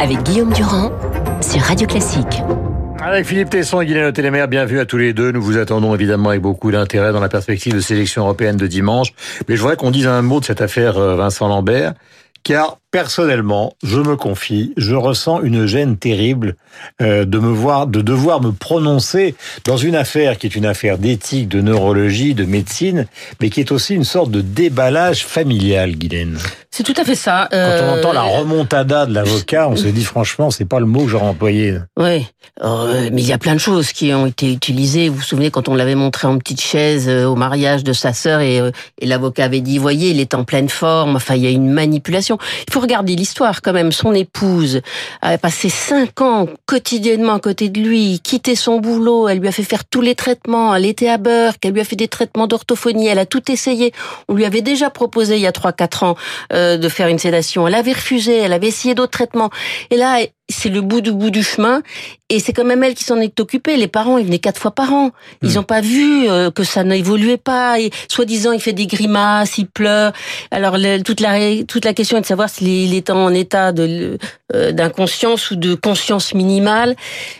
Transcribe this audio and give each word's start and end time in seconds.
avec 0.00 0.22
Guillaume 0.22 0.52
Durand 0.52 0.92
sur 1.40 1.60
Radio 1.60 1.86
Classique. 1.86 2.42
Avec 3.00 3.26
Philippe 3.26 3.50
Tesson 3.50 3.80
et 3.80 3.86
Guylaine 3.86 4.12
Télémer, 4.12 4.46
bienvenue 4.46 4.78
à 4.78 4.86
tous 4.86 4.96
les 4.96 5.12
deux. 5.12 5.32
Nous 5.32 5.42
vous 5.42 5.56
attendons 5.56 5.94
évidemment 5.94 6.30
avec 6.30 6.40
beaucoup 6.40 6.70
d'intérêt 6.70 7.12
dans 7.12 7.20
la 7.20 7.28
perspective 7.28 7.74
de 7.74 7.80
sélection 7.80 8.22
européenne 8.22 8.56
de 8.56 8.66
dimanche. 8.66 9.12
Mais 9.48 9.56
je 9.56 9.60
voudrais 9.60 9.76
qu'on 9.76 9.90
dise 9.90 10.06
un 10.06 10.22
mot 10.22 10.40
de 10.40 10.44
cette 10.44 10.60
affaire 10.60 10.98
euh, 10.98 11.16
Vincent 11.16 11.48
Lambert, 11.48 11.94
car 12.42 12.78
personnellement, 12.90 13.74
je 13.82 14.00
me 14.00 14.16
confie, 14.16 14.72
je 14.76 14.94
ressens 14.94 15.42
une 15.42 15.66
gêne 15.66 15.96
terrible 15.96 16.56
euh, 17.02 17.24
de 17.24 17.38
me 17.38 17.50
voir, 17.50 17.86
de 17.86 18.00
devoir 18.00 18.40
me 18.40 18.52
prononcer 18.52 19.34
dans 19.64 19.76
une 19.76 19.94
affaire 19.94 20.38
qui 20.38 20.46
est 20.46 20.56
une 20.56 20.66
affaire 20.66 20.98
d'éthique, 20.98 21.48
de 21.48 21.60
neurologie, 21.60 22.34
de 22.34 22.44
médecine, 22.44 23.06
mais 23.40 23.50
qui 23.50 23.60
est 23.60 23.72
aussi 23.72 23.94
une 23.94 24.04
sorte 24.04 24.30
de 24.30 24.40
déballage 24.40 25.24
familial, 25.24 25.96
Guylaine. 25.96 26.38
C'est 26.70 26.82
tout 26.82 26.94
à 26.96 27.04
fait 27.04 27.14
ça. 27.14 27.48
Quand 27.50 27.78
on 27.82 27.98
entend 27.98 28.12
la 28.12 28.22
remontada 28.22 29.06
de 29.06 29.14
l'avocat, 29.14 29.68
on 29.68 29.76
se 29.76 29.86
dit 29.86 30.04
franchement, 30.18 30.50
c'est 30.50 30.64
pas 30.64 30.80
le 30.80 30.86
mot 30.86 31.04
que 31.04 31.10
j'aurais 31.10 31.26
employé. 31.26 31.78
Oui, 31.96 32.26
euh, 32.62 33.08
mais 33.12 33.22
il 33.22 33.28
y 33.28 33.32
a 33.32 33.38
plein 33.38 33.54
de 33.54 33.60
choses 33.60 33.92
qui 33.92 34.12
ont 34.12 34.26
été 34.26 34.52
utilisées. 34.52 35.08
Vous 35.08 35.16
vous 35.16 35.22
souvenez 35.22 35.50
quand 35.50 35.68
on 35.68 35.74
l'avait 35.74 35.94
montré 35.94 36.26
en 36.26 36.38
petite 36.38 36.60
chaise 36.60 37.08
euh, 37.08 37.24
au 37.26 37.36
mariage 37.36 37.84
de 37.84 37.92
sa 37.92 38.12
sœur 38.12 38.40
et, 38.40 38.60
euh, 38.60 38.70
et 39.00 39.06
l'avocat 39.06 39.44
avait 39.44 39.60
dit, 39.60 39.78
voyez, 39.78 40.10
il 40.10 40.20
est 40.20 40.34
en 40.34 40.44
pleine 40.44 40.68
forme. 40.68 41.16
Enfin, 41.16 41.36
il 41.36 41.42
y 41.42 41.46
a 41.46 41.50
une 41.50 41.70
manipulation. 41.70 42.38
Il 42.66 42.72
faut 42.72 42.77
regarder 42.78 43.16
l'histoire 43.16 43.62
quand 43.62 43.72
même. 43.72 43.92
Son 43.92 44.14
épouse 44.14 44.80
a 45.22 45.38
passé 45.38 45.68
cinq 45.68 46.20
ans 46.20 46.46
quotidiennement 46.66 47.34
à 47.34 47.40
côté 47.40 47.68
de 47.68 47.80
lui, 47.80 48.20
quitté 48.20 48.54
son 48.54 48.78
boulot. 48.78 49.28
Elle 49.28 49.38
lui 49.38 49.48
a 49.48 49.52
fait 49.52 49.62
faire 49.62 49.84
tous 49.84 50.00
les 50.00 50.14
traitements. 50.14 50.74
Elle 50.74 50.86
était 50.86 51.08
à 51.08 51.18
beurre, 51.18 51.58
qu'elle 51.58 51.72
lui 51.72 51.80
a 51.80 51.84
fait 51.84 51.96
des 51.96 52.08
traitements 52.08 52.46
d'orthophonie. 52.46 53.06
Elle 53.06 53.18
a 53.18 53.26
tout 53.26 53.50
essayé. 53.50 53.92
On 54.28 54.34
lui 54.34 54.44
avait 54.44 54.62
déjà 54.62 54.90
proposé 54.90 55.36
il 55.36 55.42
y 55.42 55.46
a 55.46 55.52
trois 55.52 55.72
quatre 55.72 56.02
ans 56.02 56.16
de 56.50 56.88
faire 56.88 57.08
une 57.08 57.18
sédation. 57.18 57.66
Elle 57.66 57.74
avait 57.74 57.92
refusé, 57.92 58.36
elle 58.36 58.52
avait 58.52 58.68
essayé 58.68 58.94
d'autres 58.94 59.12
traitements. 59.12 59.50
Et 59.90 59.96
là, 59.96 60.18
c'est 60.48 60.68
le 60.70 60.80
bout 60.80 61.00
du 61.00 61.12
bout 61.12 61.30
du 61.30 61.42
chemin. 61.42 61.82
Et 62.30 62.40
c'est 62.40 62.52
quand 62.52 62.64
même 62.64 62.82
elle 62.82 62.94
qui 62.94 63.04
s'en 63.04 63.20
est 63.20 63.38
occupée. 63.40 63.76
Les 63.76 63.88
parents, 63.88 64.18
ils 64.18 64.26
venaient 64.26 64.38
quatre 64.38 64.60
fois 64.60 64.70
par 64.70 64.92
an. 64.92 65.10
Ils 65.42 65.54
n'ont 65.54 65.62
hmm. 65.62 65.64
pas 65.64 65.80
vu 65.80 66.28
euh, 66.28 66.50
que 66.50 66.64
ça 66.64 66.84
n'évoluait 66.84 67.38
pas. 67.38 67.80
Et 67.80 67.90
soi-disant, 68.08 68.52
il 68.52 68.60
fait 68.60 68.72
des 68.72 68.86
grimaces, 68.86 69.58
il 69.58 69.66
pleure. 69.66 70.12
Alors 70.50 70.76
toute 71.04 71.20
la 71.20 71.62
toute 71.64 71.84
la 71.84 71.94
question 71.94 72.18
est 72.18 72.22
de 72.22 72.26
savoir 72.26 72.48
s'il 72.48 72.94
est 72.94 73.10
en 73.10 73.32
état 73.32 73.72
de 73.72 74.18
euh, 74.54 74.72
d'inconscience 74.72 75.50
ou 75.50 75.56
de 75.56 75.74
conscience 75.74 76.34
minimale. 76.34 76.96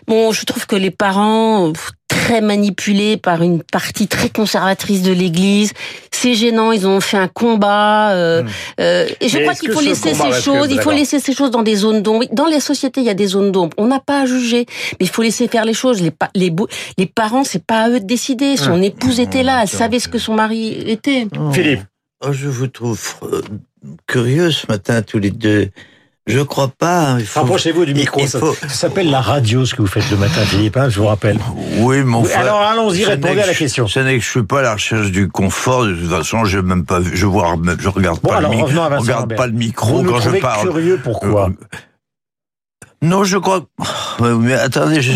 Bon, 0.07 0.33
je 0.33 0.45
trouve 0.45 0.67
que 0.67 0.77
les 0.77 0.91
parents 0.91 1.73
très 2.09 2.41
manipulés 2.41 3.17
par 3.17 3.43
une 3.43 3.63
partie 3.63 4.09
très 4.09 4.31
conservatrice 4.31 5.03
de 5.03 5.13
l'Église. 5.13 5.73
C'est 6.11 6.35
gênant. 6.35 6.73
Ils 6.73 6.87
ont 6.87 7.01
fait 7.01 7.17
un 7.17 7.29
combat. 7.29 8.11
Euh, 8.13 8.43
hmm. 8.43 8.49
euh, 8.81 9.09
et 9.21 9.29
je 9.29 9.39
crois 9.39 9.55
qu'il 9.55 9.71
faut 9.71 9.81
laisser 9.81 10.15
ces 10.15 10.33
choses. 10.33 10.69
Il 10.71 10.81
faut 10.81 10.91
laisser 10.91 11.21
ces 11.21 11.35
choses 11.35 11.51
dans 11.51 11.63
des 11.63 11.77
zones 11.77 12.03
d'ombre. 12.03 12.25
Dans 12.33 12.47
les 12.47 12.61
sociétés, 12.61 13.01
il 13.01 13.07
y 13.07 13.11
a 13.11 13.15
des 13.15 13.29
zones 13.29 13.53
d'ombre. 13.53 13.75
On 13.79 13.87
n'a 13.87 14.01
pas 14.01 14.23
à 14.23 14.27
juger, 14.27 14.67
mais 14.99 15.07
il 15.07 15.09
faut 15.09 15.23
laisser 15.23 15.49
faire 15.49 15.65
les 15.65 15.75
choses. 15.75 16.03
Les, 16.03 16.13
les, 16.35 16.53
les 16.97 17.07
parents, 17.07 17.45
c'est 17.45 17.65
pas 17.65 17.83
à 17.83 17.89
eux 17.91 18.01
de 18.01 18.07
décider. 18.07 18.57
Son 18.57 18.79
hmm. 18.79 18.85
épouse 18.85 19.21
était 19.21 19.43
là. 19.43 19.61
Elle 19.63 19.69
savait 19.69 20.01
ce 20.01 20.09
que 20.09 20.19
son 20.19 20.35
mari 20.35 20.69
était. 20.87 21.27
Philippe. 21.53 21.83
Oh, 22.21 22.33
je 22.33 22.49
vous 22.49 22.67
trouve 22.67 23.01
euh, 23.23 23.43
curieux 24.07 24.51
ce 24.51 24.67
matin 24.67 25.03
tous 25.03 25.21
les 25.21 25.31
deux. 25.31 25.71
Je 26.29 26.41
crois 26.41 26.69
pas. 26.69 27.17
Rapprochez-vous 27.35 27.85
du 27.87 27.95
micro. 27.95 28.27
Ça, 28.27 28.39
s'appelle 28.69 29.11
la 29.11 29.21
radio, 29.21 29.65
ce 29.65 29.75
que 29.75 29.83
vous 29.83 29.89
faites 29.89 30.11
le 30.11 30.17
matin, 30.17 30.43
Philippe, 30.43 30.77
hein, 30.77 30.89
je 30.89 31.01
vous 31.01 31.07
rappelle. 31.07 31.39
Oui, 31.79 32.03
mon 32.03 32.23
frère. 32.23 32.41
Alors 32.41 32.61
allons-y, 32.61 33.05
répondez 33.05 33.41
à 33.41 33.47
la 33.47 33.55
question. 33.55 33.89
Ce 33.89 34.01
n'est 34.01 34.19
que 34.19 34.25
je 34.25 34.31
suis 34.31 34.43
pas 34.43 34.61
à 34.61 34.63
la 34.63 34.73
recherche 34.75 35.11
du 35.11 35.29
confort. 35.29 35.87
De 35.87 35.95
toute 35.95 36.11
façon, 36.11 36.45
je 36.45 36.59
même 36.59 36.85
pas, 36.85 37.01
je 37.03 37.27
vois, 37.27 37.57
je 37.79 37.89
regarde 37.89 38.21
pas 38.21 38.41
le 38.41 38.49
micro. 38.49 38.67
regarde 38.67 39.35
pas 39.35 39.47
le 39.47 39.53
micro 39.53 40.03
vous 40.03 40.11
quand 40.11 40.21
je 40.21 40.31
parle. 40.39 40.69
curieux, 40.69 41.01
pourquoi 41.03 41.49
euh, 41.49 41.79
non, 43.01 43.23
je 43.23 43.39
crois. 43.39 43.65
Mais 44.21 44.55
attendez, 44.55 45.01
je, 45.01 45.13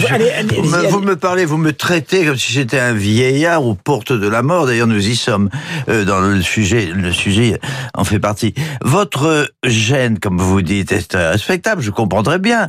vous, 0.89 1.01
me, 1.01 1.17
parlez, 1.17 1.45
vous 1.45 1.57
me 1.57 1.73
traitez 1.73 2.25
comme 2.25 2.37
si 2.37 2.53
j'étais 2.53 2.79
un 2.79 2.93
vieillard 2.93 3.65
aux 3.65 3.75
portes 3.75 4.13
de 4.13 4.29
la 4.29 4.43
mort. 4.43 4.67
D'ailleurs, 4.67 4.87
nous 4.87 5.09
y 5.09 5.17
sommes 5.17 5.51
euh, 5.89 6.05
dans 6.05 6.21
le 6.21 6.41
sujet. 6.43 6.87
Le 6.95 7.13
sujet 7.13 7.59
en 7.95 8.05
fait 8.05 8.21
partie. 8.21 8.55
Votre 8.83 9.53
gêne, 9.65 10.21
comme 10.21 10.39
vous 10.39 10.63
dites, 10.63 10.93
est 10.93 11.17
respectable. 11.17 11.83
Je 11.83 11.91
comprendrais 11.91 12.39
bien. 12.39 12.69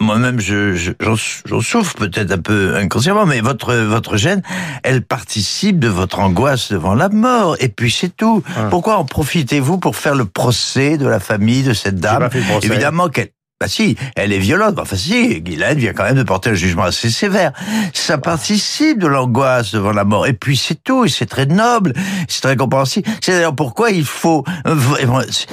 Moi-même, 0.00 0.38
je, 0.38 0.92
j'en 1.00 1.60
souffre 1.60 1.96
peut-être 1.96 2.30
un 2.30 2.38
peu 2.38 2.76
inconsciemment, 2.76 3.26
mais 3.26 3.40
votre 3.40 3.74
votre 3.74 4.16
gêne, 4.16 4.42
elle 4.84 5.02
participe 5.02 5.80
de 5.80 5.88
votre 5.88 6.20
angoisse 6.20 6.70
devant 6.70 6.94
la 6.94 7.08
mort. 7.08 7.56
Et 7.58 7.68
puis 7.68 7.90
c'est 7.90 8.16
tout. 8.16 8.44
Ah. 8.56 8.68
Pourquoi 8.70 8.98
en 8.98 9.04
profitez-vous 9.04 9.78
pour 9.78 9.96
faire 9.96 10.14
le 10.14 10.24
procès 10.24 10.98
de 10.98 11.06
la 11.08 11.18
famille 11.18 11.64
de 11.64 11.72
cette 11.72 11.96
dame 11.96 12.28
Évidemment 12.62 13.08
qu'elle 13.08 13.30
bah 13.62 13.68
si, 13.68 13.96
elle 14.16 14.32
est 14.32 14.40
violente. 14.40 14.76
Enfin 14.80 14.96
si, 14.96 15.40
Guylaine 15.40 15.78
vient 15.78 15.92
quand 15.92 16.02
même 16.02 16.16
de 16.16 16.24
porter 16.24 16.50
un 16.50 16.54
jugement 16.54 16.82
assez 16.82 17.10
sévère. 17.10 17.52
Ça 17.94 18.18
participe 18.18 18.98
de 18.98 19.06
l'angoisse 19.06 19.70
devant 19.70 19.92
la 19.92 20.02
mort. 20.02 20.26
Et 20.26 20.32
puis 20.32 20.56
c'est 20.56 20.82
tout, 20.82 21.06
c'est 21.06 21.26
très 21.26 21.46
noble, 21.46 21.92
c'est 22.26 22.40
très 22.40 22.56
compréhensible. 22.56 23.08
C'est 23.20 23.30
d'ailleurs 23.30 23.54
pourquoi 23.54 23.92
il 23.92 24.04
faut, 24.04 24.42
il 24.66 25.06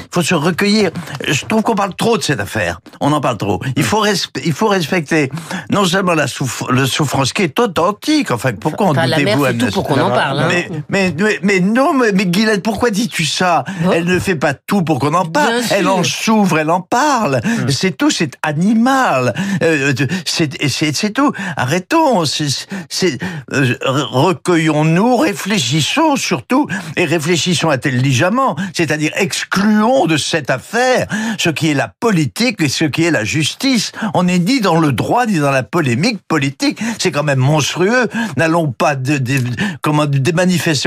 faut 0.10 0.24
se 0.24 0.34
recueillir. 0.34 0.90
Je 1.28 1.46
trouve 1.46 1.62
qu'on 1.62 1.76
parle 1.76 1.96
trop 1.96 2.18
de 2.18 2.24
cette 2.24 2.40
affaire. 2.40 2.80
On 3.00 3.12
en 3.12 3.22
parle 3.22 3.38
trop. 3.38 3.62
Il 3.76 3.84
faut, 3.84 4.04
il 4.44 4.54
faut 4.54 4.70
respecter 4.70 5.30
non 5.70 5.86
seulement 5.86 6.16
la, 6.16 6.26
souffrance 6.26 7.32
qui 7.32 7.44
est 7.44 7.60
authentique. 7.60 8.32
Enfin, 8.32 8.54
pourquoi 8.54 8.88
enfin, 8.88 9.04
en 9.04 9.06
doutez-vous 9.06 9.54
tout 9.54 9.72
pour 9.72 9.84
qu'on 9.84 10.02
en 10.02 10.10
parle. 10.10 10.40
Hein. 10.40 10.48
Mais, 10.90 11.14
mais, 11.16 11.40
mais, 11.44 11.60
non, 11.60 11.94
mais, 11.94 12.12
mais 12.12 12.26
Guylaine, 12.26 12.64
pourquoi 12.64 12.90
dis-tu 12.90 13.26
ça? 13.26 13.66
Elle 13.94 14.06
ne 14.06 14.18
fait 14.18 14.36
pas 14.36 14.56
tout 14.56 14.82
pour 14.82 14.98
qu'on 14.98 15.14
en 15.14 15.26
parle. 15.26 15.62
elle 15.70 15.88
en 15.88 16.04
s'ouvre, 16.04 16.58
elle 16.58 16.72
en 16.72 16.82
parle. 16.82 17.42
Hum. 17.46 17.70
C'est 17.70 17.99
tout, 18.00 18.10
c'est 18.10 18.32
animal. 18.42 19.36
Euh, 19.62 19.94
c'est 20.26 21.14
tout. 21.14 21.32
Arrêtons. 21.56 22.24
Euh, 22.24 23.76
recueillons-nous, 23.82 25.18
réfléchissons 25.18 26.16
surtout, 26.16 26.68
et 26.96 27.06
réfléchissons 27.06 27.70
intelligemment. 27.70 28.56
C'est-à-dire 28.74 29.12
excluons 29.16 30.08
de 30.08 30.18
cette 30.18 30.50
affaire 30.50 31.08
ce 31.38 31.50
qui 31.50 31.70
est 31.70 31.74
la 31.74 31.92
politique 32.00 32.62
et 32.62 32.70
ce 32.70 32.86
qui 32.86 33.04
est 33.04 33.12
la 33.12 33.26
justice. 33.26 33.92
On 34.14 34.28
est 34.28 34.40
ni 34.40 34.62
dans 34.62 34.80
le 34.80 34.92
droit 34.94 35.26
ni 35.26 35.40
dans 35.40 35.52
la 35.52 35.64
polémique 35.64 36.20
politique. 36.28 36.80
C'est 36.98 37.12
quand 37.12 37.24
même 37.24 37.40
monstrueux. 37.40 38.08
N'allons 38.38 38.72
pas 38.72 38.96
de, 38.96 39.20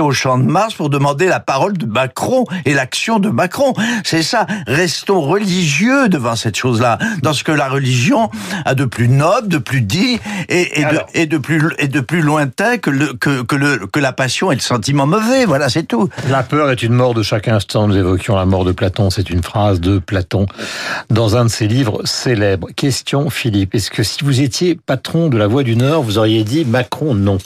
au 0.01 0.13
champ 0.13 0.39
de 0.39 0.45
Mars 0.45 0.75
pour 0.75 0.89
demander 0.89 1.27
la 1.27 1.41
parole 1.41 1.77
de 1.77 1.85
Macron 1.85 2.45
et 2.65 2.73
l'action 2.73 3.19
de 3.19 3.29
Macron. 3.29 3.75
C'est 4.05 4.23
ça. 4.23 4.47
Restons 4.67 5.21
religieux 5.21 6.09
devant 6.09 6.37
cette 6.37 6.57
chose-là 6.57 6.92
dans 7.23 7.33
ce 7.33 7.45
que 7.45 7.53
la 7.53 7.69
religion 7.69 8.31
a 8.65 8.75
de 8.75 8.85
plus 8.85 9.09
noble, 9.09 9.49
de 9.49 9.59
plus 9.59 9.81
dit 9.81 10.21
et, 10.49 10.81
et, 10.81 10.85
de, 10.85 11.01
et 11.15 11.27
de, 11.27 11.39
plus 11.39 11.63
et 11.79 11.89
de 11.89 12.01
plus 12.01 12.23
lointain 12.23 12.79
que 12.79 12.91
le 12.91 13.13
que, 13.15 13.43
que 13.43 13.57
le 13.57 13.87
que 13.87 14.01
la 14.01 14.13
passion 14.13 14.53
et 14.53 14.55
le 14.55 14.61
sentiment 14.61 15.07
mauvais. 15.07 15.45
Voilà, 15.45 15.69
c'est 15.69 15.85
tout. 15.85 16.09
La 16.29 16.43
peur 16.43 16.71
est 16.71 16.83
une 16.83 16.93
mort 16.93 17.15
de 17.15 17.23
chaque 17.23 17.49
instant. 17.49 17.89
Nous 17.89 17.97
évoquions 17.97 18.37
la 18.37 18.47
mort 18.47 18.65
de 18.65 18.73
Platon. 18.73 19.11
C'est 19.11 19.31
une 19.31 19.43
phrase 19.43 19.81
de 19.81 19.99
Platon 19.99 20.47
dans 21.11 21.37
un 21.37 21.45
de 21.45 21.51
ses 21.51 21.69
livres 21.69 22.03
célèbres. 22.05 22.69
Question, 22.75 23.31
Philippe. 23.31 23.75
Est-ce 23.75 23.91
que 23.91 24.03
si 24.03 24.25
vous 24.25 24.41
étiez 24.41 24.75
patron 24.75 25.29
de 25.29 25.39
la 25.39 25.47
Voix 25.47 25.63
du 25.63 25.77
Nord, 25.77 26.03
vous 26.03 26.19
auriez 26.19 26.45
dit 26.45 26.65
Macron 26.65 27.15
non? 27.15 27.39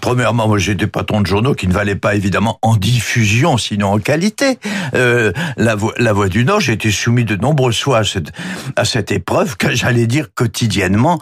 Premièrement, 0.00 0.48
moi 0.48 0.58
j'étais 0.58 0.86
patron 0.86 1.20
de 1.20 1.26
journaux 1.26 1.54
qui 1.54 1.66
ne 1.66 1.72
valaient 1.72 1.96
pas 1.96 2.14
évidemment 2.14 2.58
en 2.62 2.76
diffusion, 2.76 3.56
sinon 3.56 3.92
en 3.92 3.98
qualité. 3.98 4.58
Euh, 4.94 5.32
la, 5.56 5.74
voix, 5.74 5.94
la 5.98 6.12
Voix 6.12 6.28
du 6.28 6.44
Nord, 6.44 6.60
j'ai 6.60 6.72
été 6.72 6.90
soumis 6.90 7.24
de 7.24 7.36
nombreuses 7.36 7.80
fois 7.80 7.98
à 7.98 8.04
cette, 8.04 8.32
à 8.76 8.84
cette 8.84 9.10
épreuve 9.12 9.56
que 9.56 9.74
j'allais 9.74 10.06
dire 10.06 10.28
quotidiennement. 10.34 11.20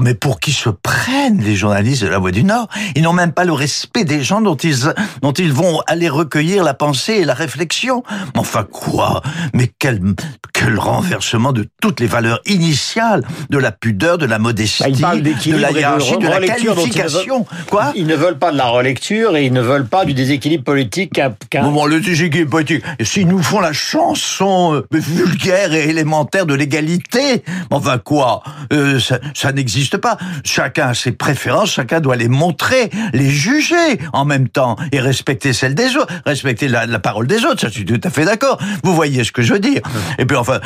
Mais 0.00 0.14
pour 0.14 0.40
qui 0.40 0.52
se 0.52 0.68
prennent 0.68 1.40
les 1.40 1.56
journalistes 1.56 2.02
de 2.02 2.08
la 2.08 2.18
Voix 2.18 2.30
du 2.30 2.44
Nord 2.44 2.68
Ils 2.94 3.02
n'ont 3.02 3.12
même 3.12 3.32
pas 3.32 3.44
le 3.44 3.52
respect 3.52 4.04
des 4.04 4.22
gens 4.22 4.40
dont 4.40 4.56
ils, 4.56 4.92
dont 5.22 5.32
ils 5.32 5.52
vont 5.52 5.80
aller 5.86 6.08
recueillir 6.08 6.64
la 6.64 6.74
pensée 6.74 7.14
et 7.14 7.24
la 7.24 7.34
réflexion. 7.34 8.02
Enfin 8.36 8.66
quoi? 8.70 9.22
Mais 9.54 9.70
quel, 9.78 10.00
quel 10.52 10.78
renversement 10.78 11.52
de 11.52 11.68
toutes 11.80 12.00
les 12.00 12.06
valeurs 12.06 12.40
initiales 12.46 13.24
de 13.50 13.58
la 13.58 13.72
pudeur, 13.72 14.18
de 14.18 14.26
la 14.26 14.38
modestie, 14.38 14.82
bah, 15.00 15.16
de 15.16 15.56
la 15.56 15.70
hiérarchie, 15.70 16.18
de, 16.18 16.28
la 16.28 16.40
qualification. 16.40 17.46
Ils 17.94 18.06
ne 18.06 18.14
veulent 18.14 18.38
pas 18.38 18.52
de 18.52 18.56
la 18.56 18.66
relecture 18.66 19.36
et 19.36 19.46
ils 19.46 19.52
ne 19.52 19.60
veulent 19.60 19.86
pas 19.86 20.04
du 20.04 20.14
déséquilibre 20.14 20.64
politique 20.64 21.12
qu'un... 21.50 21.62
Moment, 21.62 21.86
le 21.86 22.00
déséquilibre 22.00 22.50
politique, 22.50 22.84
s'ils 23.02 23.26
nous 23.26 23.42
font 23.42 23.60
la 23.60 23.72
chanson 23.72 24.74
euh, 24.74 24.86
vulgaire 24.92 25.72
et 25.72 25.88
élémentaire 25.88 26.46
de 26.46 26.54
l'égalité, 26.54 27.42
enfin 27.70 27.98
quoi 27.98 28.42
euh, 28.72 28.98
Ça, 28.98 29.52
n'existe 29.52 29.96
pas. 29.96 30.16
Chacun 30.44 30.88
a 30.88 30.94
ses 30.94 31.12
préférences, 31.12 31.72
chacun 31.72 32.00
doit 32.00 32.16
les 32.16 32.28
montrer, 32.28 32.90
les 33.12 33.30
juger 33.30 33.98
en 34.12 34.24
même 34.24 34.48
temps 34.48 34.76
et 34.92 35.00
respecter 35.00 35.52
celles 35.52 35.74
des 35.74 35.96
autres, 35.96 36.12
respecter 36.26 36.68
la, 36.68 36.86
parole 36.98 37.26
des 37.26 37.44
autres, 37.44 37.60
ça 37.60 37.68
je 37.68 37.74
suis 37.74 37.84
tout 37.84 38.00
à 38.02 38.10
fait 38.10 38.24
d'accord. 38.24 38.58
Vous 38.82 38.94
voyez 38.94 39.24
ce 39.24 39.32
que 39.32 39.42
je 39.42 39.52
veux 39.52 39.60
dire. 39.60 39.82
Et 40.18 40.26
puis 40.26 40.36
enfin, 40.36 40.60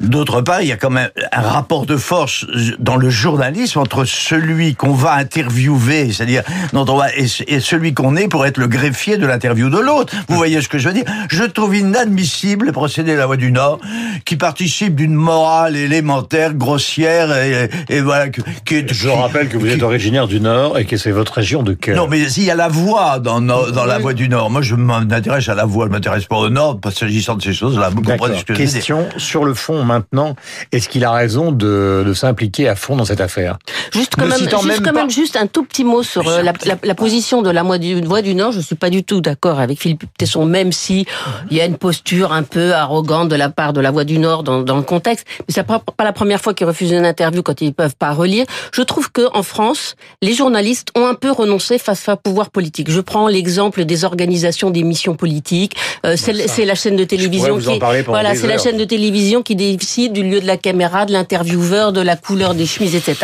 d'autre 0.00 0.40
part, 0.40 0.62
il 0.62 0.68
y 0.68 0.72
a 0.72 0.76
quand 0.76 0.90
même 0.90 1.10
un 1.32 1.40
rapport 1.40 1.86
de 1.86 1.96
force 1.96 2.46
dans 2.78 2.96
le 2.96 3.10
journalisme 3.10 3.78
entre 3.78 4.04
celui 4.04 4.74
qu'on 4.74 4.94
va 4.94 5.12
interviewer, 5.14 6.12
c'est-à-dire 6.12 6.41
dont 6.72 6.86
on 6.88 6.96
va, 6.96 7.14
et, 7.14 7.26
celui 7.60 7.94
qu'on 7.94 8.16
est 8.16 8.28
pour 8.28 8.46
être 8.46 8.58
le 8.58 8.66
greffier 8.66 9.18
de 9.18 9.26
l'interview 9.26 9.68
de 9.68 9.78
l'autre. 9.78 10.14
Vous 10.28 10.36
voyez 10.36 10.60
ce 10.60 10.68
que 10.68 10.78
je 10.78 10.88
veux 10.88 10.94
dire? 10.94 11.04
Je 11.28 11.44
trouve 11.44 11.76
inadmissible 11.76 12.66
le 12.66 12.72
procédé 12.72 13.12
de 13.12 13.18
la 13.18 13.26
Voix 13.26 13.36
du 13.36 13.52
Nord 13.52 13.78
qui 14.24 14.36
participe 14.36 14.94
d'une 14.94 15.14
morale 15.14 15.76
élémentaire, 15.76 16.54
grossière 16.54 17.36
et, 17.36 17.68
et 17.88 18.00
voilà. 18.00 18.28
Qui 18.28 18.86
je 18.88 19.08
rappelle 19.08 19.48
que 19.48 19.58
vous 19.58 19.66
êtes 19.66 19.82
originaire 19.82 20.26
du 20.26 20.40
Nord 20.40 20.78
et 20.78 20.84
que 20.84 20.96
c'est 20.96 21.10
votre 21.10 21.34
région 21.34 21.62
de 21.62 21.74
cœur. 21.74 21.96
Non, 21.96 22.06
mais 22.08 22.28
s'il 22.28 22.44
y 22.44 22.50
a 22.50 22.54
la 22.54 22.68
Voix 22.68 23.18
dans, 23.18 23.40
dans 23.40 23.84
la 23.84 23.98
Voix 23.98 24.14
du 24.14 24.28
Nord, 24.28 24.50
moi 24.50 24.62
je 24.62 24.74
m'intéresse 24.74 25.48
à 25.48 25.54
la 25.54 25.64
Voix, 25.64 25.86
je 25.86 25.92
m'intéresse 25.92 26.24
pas 26.24 26.36
au 26.36 26.48
Nord, 26.48 26.80
parce 26.80 27.02
s'agissant 27.02 27.34
de 27.34 27.42
ces 27.42 27.52
choses-là. 27.52 27.90
Vous 27.90 28.02
comprenez 28.02 28.38
ce 28.38 28.44
que 28.44 28.52
Question 28.52 29.08
sur 29.16 29.44
le 29.44 29.54
fond 29.54 29.82
maintenant. 29.82 30.36
Est-ce 30.70 30.88
qu'il 30.88 31.04
a 31.04 31.10
raison 31.10 31.52
de, 31.52 32.04
de 32.06 32.14
s'impliquer 32.14 32.68
à 32.68 32.76
fond 32.76 32.96
dans 32.96 33.04
cette 33.04 33.20
affaire? 33.20 33.58
Juste 33.92 34.14
quand, 34.16 34.26
même, 34.26 34.38
juste, 34.38 34.82
quand 34.84 34.92
même 34.92 35.10
juste 35.10 35.36
un 35.36 35.46
tout 35.46 35.64
petit 35.64 35.84
mot 35.84 36.02
sur 36.02 36.22
euh, 36.32 36.42
la, 36.42 36.52
la, 36.82 36.94
position 36.94 37.42
de 37.42 37.50
la 37.50 37.62
Voix 37.62 37.78
du, 37.78 38.00
Voix 38.00 38.22
du 38.22 38.34
Nord. 38.34 38.52
Je 38.52 38.60
suis 38.60 38.74
pas 38.74 38.90
du 38.90 39.04
tout 39.04 39.20
d'accord 39.20 39.60
avec 39.60 39.80
Philippe 39.80 40.04
Tesson, 40.18 40.44
même 40.44 40.72
si 40.72 41.06
il 41.50 41.56
y 41.56 41.60
a 41.60 41.64
une 41.64 41.76
posture 41.76 42.32
un 42.32 42.42
peu 42.42 42.74
arrogante 42.74 43.28
de 43.28 43.36
la 43.36 43.48
part 43.48 43.72
de 43.72 43.80
la 43.80 43.90
Voix 43.90 44.04
du 44.04 44.18
Nord 44.18 44.42
dans, 44.42 44.62
dans 44.62 44.76
le 44.76 44.82
contexte. 44.82 45.26
Mais 45.40 45.46
c'est 45.54 45.62
pas, 45.62 45.78
pas 45.78 46.04
la 46.04 46.12
première 46.12 46.40
fois 46.40 46.54
qu'ils 46.54 46.66
refusent 46.66 46.92
une 46.92 47.06
interview 47.06 47.42
quand 47.42 47.60
ils 47.60 47.74
peuvent 47.74 47.96
pas 47.96 48.12
relire. 48.12 48.46
Je 48.72 48.82
trouve 48.82 49.10
que 49.10 49.28
en 49.34 49.42
France, 49.42 49.96
les 50.20 50.34
journalistes 50.34 50.88
ont 50.96 51.06
un 51.06 51.14
peu 51.14 51.30
renoncé 51.30 51.78
face 51.78 52.08
à 52.08 52.16
pouvoir 52.16 52.50
politique. 52.50 52.90
Je 52.90 53.00
prends 53.00 53.28
l'exemple 53.28 53.84
des 53.84 54.04
organisations 54.04 54.70
des 54.70 54.82
missions 54.82 55.14
politiques. 55.14 55.76
Euh, 56.06 56.16
c'est 56.16 56.64
la 56.64 56.74
chaîne 56.74 56.96
de 56.96 57.04
télévision 57.04 57.58
qui 57.58 57.78
voilà, 58.06 58.34
c'est 58.34 58.46
la 58.46 58.58
chaîne 58.58 58.76
de 58.76 58.84
télévision 58.84 59.42
qui 59.42 59.56
décide 59.56 60.12
du 60.12 60.22
lieu 60.22 60.40
de 60.40 60.46
la 60.46 60.56
caméra, 60.56 61.06
de 61.06 61.12
l'intervieweur, 61.12 61.92
de 61.92 62.00
la 62.00 62.16
couleur 62.16 62.54
des 62.54 62.66
chemises, 62.66 62.94
etc. 62.94 63.16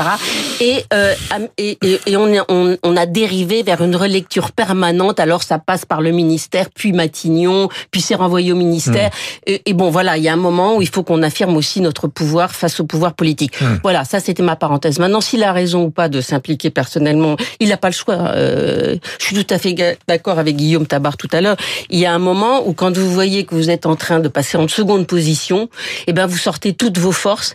Et 0.60 0.84
euh, 0.92 1.14
et, 1.56 1.78
et, 2.06 2.16
on, 2.16 2.32
on, 2.48 2.76
on, 2.82 2.96
a 2.98 3.06
dérivé 3.06 3.62
vers 3.62 3.82
une 3.82 3.96
relecture 3.96 4.52
permanente. 4.52 5.20
Alors 5.20 5.42
ça 5.42 5.58
passe 5.58 5.84
par 5.84 6.00
le 6.00 6.10
ministère, 6.10 6.68
puis 6.74 6.92
Matignon, 6.92 7.68
puis 7.90 8.00
c'est 8.00 8.14
renvoyé 8.14 8.52
au 8.52 8.56
ministère. 8.56 9.10
Hmm. 9.10 9.50
Et, 9.50 9.62
et, 9.66 9.72
bon, 9.72 9.90
voilà, 9.90 10.16
il 10.16 10.24
y 10.24 10.28
a 10.28 10.32
un 10.32 10.36
moment 10.36 10.76
où 10.76 10.82
il 10.82 10.88
faut 10.88 11.02
qu'on 11.02 11.22
affirme 11.22 11.56
aussi 11.56 11.80
notre 11.80 12.08
pouvoir 12.08 12.54
face 12.54 12.80
au 12.80 12.84
pouvoir 12.84 13.14
politique. 13.14 13.60
Hmm. 13.60 13.76
Voilà, 13.82 14.04
ça 14.04 14.20
c'était 14.20 14.42
ma 14.42 14.56
parenthèse. 14.56 14.98
Maintenant, 14.98 15.20
s'il 15.20 15.42
a 15.42 15.52
raison 15.52 15.84
ou 15.84 15.90
pas 15.90 16.08
de 16.08 16.20
s'impliquer 16.20 16.70
personnellement, 16.70 17.36
il 17.60 17.68
n'a 17.68 17.76
pas 17.76 17.88
le 17.88 17.94
choix. 17.94 18.14
Euh, 18.34 18.96
je 19.18 19.24
suis 19.24 19.44
tout 19.44 19.54
à 19.54 19.58
fait 19.58 19.98
d'accord 20.06 20.38
avec 20.38 20.56
Guillaume 20.56 20.86
Tabar 20.86 21.16
tout 21.16 21.28
à 21.32 21.40
l'heure. 21.40 21.56
Il 21.90 21.98
y 21.98 22.06
a 22.06 22.12
un 22.12 22.18
moment 22.18 22.66
où 22.66 22.72
quand 22.72 22.96
vous 22.96 23.10
voyez 23.10 23.44
que 23.44 23.54
vous 23.54 23.70
êtes 23.70 23.86
en 23.86 23.96
train 23.96 24.20
de 24.20 24.28
passer 24.28 24.58
en 24.58 24.68
seconde 24.68 25.06
position, 25.06 25.68
eh 26.06 26.12
ben 26.12 26.26
vous 26.26 26.36
sortez 26.36 26.72
toutes 26.72 26.98
vos 26.98 27.12
forces 27.12 27.54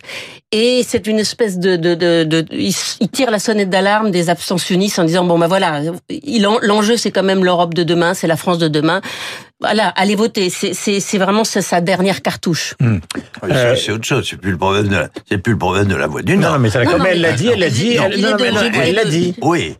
et 0.54 0.84
c'est 0.86 1.08
une 1.08 1.18
espèce 1.18 1.58
de, 1.58 1.74
de, 1.74 1.96
de, 1.96 2.22
de 2.22 2.46
il 2.52 3.08
tire 3.10 3.32
la 3.32 3.40
sonnette 3.40 3.70
d'alarme 3.70 4.12
des 4.12 4.30
abstentionnistes 4.30 5.00
en 5.00 5.04
disant 5.04 5.24
bon 5.24 5.36
ben 5.36 5.48
voilà, 5.48 5.80
l'enjeu 6.62 6.96
c'est 6.96 7.10
quand 7.10 7.24
même 7.24 7.44
l'Europe 7.44 7.74
de 7.74 7.82
demain, 7.82 8.14
c'est 8.14 8.28
la 8.28 8.36
France 8.36 8.58
de 8.58 8.68
demain. 8.68 9.00
Voilà, 9.60 9.88
allez 9.88 10.14
voter. 10.14 10.50
C'est 10.50 11.18
vraiment 11.18 11.42
sa 11.42 11.80
dernière 11.80 12.22
cartouche. 12.22 12.74
Hmm. 12.78 12.98
Euh, 13.44 13.74
c'est 13.74 13.92
autre 13.92 14.04
chose. 14.04 14.26
C'est 14.28 14.36
plus 14.36 14.52
le 14.52 14.58
problème 14.58 14.88
de 14.88 14.94
la, 14.94 15.08
c'est 15.28 15.38
plus 15.38 15.54
le 15.54 15.58
problème 15.58 15.86
de 15.86 15.96
la 15.96 16.06
voix 16.06 16.22
du 16.22 16.36
Nord. 16.36 16.52
Non, 16.52 16.58
mais 16.60 16.70
ça, 16.70 16.84
comme 16.84 17.04
elle 17.06 17.20
l'a 17.20 17.32
dit, 17.32 17.48
elle 17.48 17.58
l'a 17.58 17.70
dit, 17.70 17.96
elle 17.96 18.94
l'a 18.94 19.04
dit. 19.04 19.34
Oui. 19.42 19.76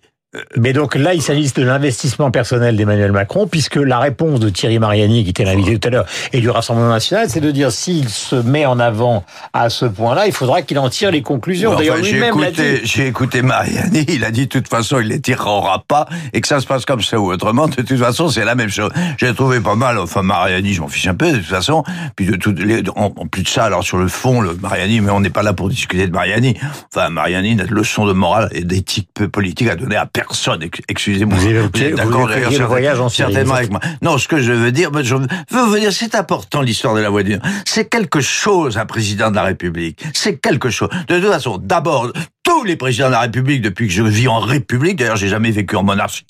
Mais 0.57 0.73
donc 0.73 0.95
là, 0.95 1.15
il 1.15 1.23
s'agit 1.23 1.51
de 1.53 1.63
l'investissement 1.63 2.31
personnel 2.31 2.77
d'Emmanuel 2.77 3.13
Macron, 3.13 3.47
puisque 3.47 3.77
la 3.77 3.99
réponse 3.99 4.41
de 4.41 4.49
Thierry 4.49 4.79
Mariani, 4.79 5.25
qui 5.25 5.31
était 5.31 5.45
l'invité 5.45 5.79
tout 5.79 5.89
à 5.89 5.91
l'heure, 5.91 6.07
et 6.33 6.41
du 6.41 6.51
Rassemblement 6.51 6.89
national, 6.89 7.29
c'est 7.29 7.41
de 7.41 7.51
dire 7.51 7.71
s'il 7.71 8.09
se 8.09 8.37
met 8.37 8.67
en 8.67 8.79
avant 8.81 9.25
à 9.53 9.71
ce 9.71 9.85
point-là, 9.85 10.27
il 10.27 10.33
faudra 10.33 10.63
qu'il 10.63 10.79
en 10.79 10.89
tire 10.89 11.11
les 11.11 11.23
conclusions. 11.23 11.75
D'ailleurs, 11.77 12.03
j'ai 12.03 12.27
écouté, 12.27 12.81
j'ai 12.85 13.07
écouté 13.07 13.43
Mariani, 13.43 14.05
il 14.09 14.25
a 14.25 14.31
dit 14.31 14.47
de 14.47 14.51
toute 14.51 14.69
façon, 14.69 14.99
il 15.01 15.09
les 15.09 15.21
tirera 15.21 15.85
pas, 15.87 16.09
et 16.33 16.41
que 16.41 16.49
ça 16.49 16.61
se 16.61 16.67
passe 16.67 16.85
comme 16.85 17.03
ça 17.03 17.19
ou 17.19 17.33
autrement. 17.33 17.69
De 17.69 17.83
toute 17.83 17.99
façon, 17.99 18.29
c'est 18.29 18.45
la 18.45 18.55
même 18.55 18.71
chose. 18.71 18.91
J'ai 19.19 19.33
trouvé 19.35 19.61
pas 19.61 19.77
mal. 19.77 19.99
Enfin, 19.99 20.23
Mariani, 20.23 20.73
je 20.73 20.81
m'en 20.81 20.89
fiche 20.89 21.07
un 21.07 21.15
peu 21.15 21.31
de 21.31 21.37
toute 21.37 21.47
façon. 21.47 21.85
Puis 22.17 22.27
de 22.27 22.37
tout, 22.37 22.55
en, 22.97 23.11
plus 23.11 23.43
de 23.43 23.49
ça, 23.49 23.65
alors 23.65 23.85
sur 23.85 23.99
le 23.99 24.09
fond, 24.09 24.41
le 24.41 24.55
Mariani, 24.55 25.01
mais 25.01 25.11
on 25.11 25.21
n'est 25.21 25.31
pas 25.31 25.43
là 25.43 25.53
pour 25.53 25.69
discuter 25.69 26.07
de 26.07 26.13
Mariani. 26.13 26.57
Enfin, 26.93 27.09
Mariani 27.09 27.55
n'a 27.55 27.65
de 27.65 27.75
leçon 27.75 28.07
de 28.07 28.13
morale 28.13 28.49
et 28.53 28.65
d'éthique 28.65 29.09
politique 29.31 29.69
à 29.69 29.77
donner 29.77 29.97
à 29.97 30.07
personne 30.07 30.24
personne. 30.27 30.69
Excusez-moi. 30.89 31.39
Vous, 31.39 31.83
êtes 31.83 31.95
d'accord 31.95 32.29
le 32.29 32.65
voyage 32.65 33.01
en 33.01 33.09
certainement 33.09 33.55
avec 33.55 33.71
moi. 33.71 33.81
Non, 34.03 34.19
ce 34.19 34.29
que 34.29 34.41
je 34.41 34.53
veux 34.53 34.73
dire, 34.73 34.91
je 35.03 35.15
veux 35.17 35.65
vous 35.65 35.79
dire, 35.79 35.93
c'est 35.93 36.15
important 36.15 36.63
l'histoire 36.63 36.95
de 36.95 37.01
la 37.01 37.11
voiture. 37.11 37.39
C'est 37.65 37.89
quelque 37.89 38.21
chose, 38.21 38.79
un 38.79 38.87
président 38.87 39.31
de 39.31 39.37
la 39.37 39.45
République. 39.45 40.05
C'est 40.15 40.39
quelque 40.39 40.71
chose. 40.71 40.89
De 41.09 41.19
toute 41.19 41.31
façon, 41.31 41.59
d'abord, 41.59 42.13
tous 42.45 42.63
les 42.63 42.77
présidents 42.77 43.07
de 43.07 43.13
la 43.13 43.21
République 43.21 43.63
depuis 43.63 43.89
que 43.89 43.93
je 43.93 44.03
vis 44.03 44.29
en 44.29 44.39
République, 44.39 44.97
d'ailleurs 44.97 45.17
j'ai 45.17 45.29
jamais 45.29 45.51
vécu 45.51 45.75
en 45.75 45.83
monarchie, 45.83 46.27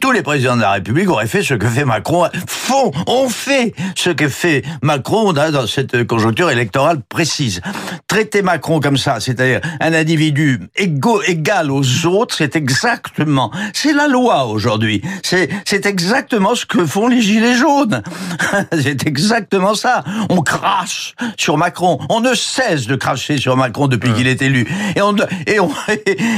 tous 0.00 0.10
les 0.10 0.22
présidents 0.22 0.56
de 0.56 0.62
la 0.62 0.72
République 0.72 1.08
auraient 1.08 1.26
fait 1.26 1.42
ce 1.42 1.54
que 1.54 1.68
fait 1.68 1.84
Macron, 1.84 2.28
font, 2.46 2.90
ont 3.06 3.28
fait 3.28 3.74
ce 3.94 4.10
que 4.10 4.28
fait 4.28 4.64
Macron 4.82 5.32
dans 5.32 5.66
cette 5.66 6.04
conjoncture 6.04 6.50
électorale 6.50 7.00
précise. 7.08 7.60
Traiter 8.08 8.42
Macron 8.42 8.80
comme 8.80 8.96
ça, 8.96 9.20
c'est-à-dire 9.20 9.60
un 9.80 9.94
individu 9.94 10.60
égaux, 10.76 11.22
égal 11.22 11.70
aux 11.70 12.06
autres, 12.06 12.34
c'est 12.34 12.56
exactement, 12.56 13.50
c'est 13.72 13.92
la 13.92 14.08
loi 14.08 14.46
aujourd'hui. 14.46 15.02
C'est, 15.22 15.48
c'est 15.64 15.86
exactement 15.86 16.54
ce 16.54 16.66
que 16.66 16.84
font 16.84 17.06
les 17.06 17.22
gilets 17.22 17.54
jaunes. 17.54 18.02
c'est 18.72 19.06
exactement 19.06 19.74
ça. 19.74 20.02
On 20.28 20.42
crache 20.42 21.14
sur 21.38 21.56
Macron. 21.56 21.98
On 22.08 22.20
ne 22.20 22.34
cesse 22.34 22.86
de 22.86 22.96
cracher 22.96 23.38
sur 23.38 23.56
Macron 23.56 23.86
depuis 23.86 24.12
qu'il 24.12 24.26
est 24.26 24.42
élu. 24.42 24.66
Et 24.96 25.02
on, 25.02 25.14
et 25.46 25.51
on, 25.58 25.70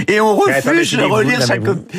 et 0.08 0.20
on 0.20 0.36
refuse 0.38 0.92
de 0.92 1.02
relire 1.02 1.42
sa 1.42 1.58
copie. 1.58 1.98